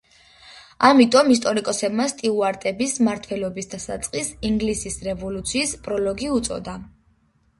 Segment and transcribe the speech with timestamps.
[0.87, 6.77] ამიტომ ისტორიკოსებმა სტიუარტების მმართველობის დასაწყისს „ინგლისის რევოლუციის პროლოგი“ უწოდა.